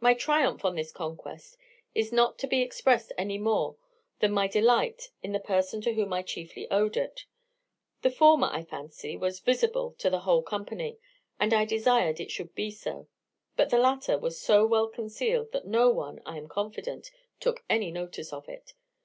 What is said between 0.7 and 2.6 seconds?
this conquest is not to